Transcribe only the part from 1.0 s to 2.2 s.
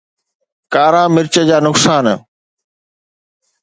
مرچ جا نقصان